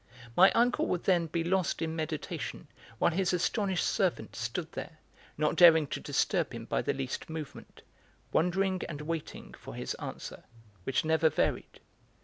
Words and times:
My 0.35 0.51
uncle 0.53 0.87
would 0.87 1.03
then 1.03 1.27
be 1.27 1.43
lost 1.43 1.79
in 1.79 1.95
meditation, 1.95 2.67
while 2.97 3.11
his 3.11 3.33
astonished 3.33 3.85
servant 3.85 4.35
stood 4.35 4.71
there, 4.71 4.97
not 5.37 5.55
daring 5.55 5.85
to 5.89 5.99
disturb 5.99 6.53
him 6.53 6.65
by 6.65 6.81
the 6.81 6.91
least 6.91 7.29
movement, 7.29 7.83
wondering 8.31 8.81
and 8.89 9.01
waiting 9.01 9.53
for 9.53 9.75
his 9.75 9.93
answer, 9.99 10.41
which 10.85 11.05
never 11.05 11.29
varied. 11.29 11.79